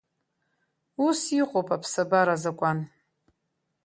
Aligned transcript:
Ус 1.05 1.19
иҟоуп 1.39 1.67
аԥсабара 1.75 2.33
азакәан… 2.37 2.79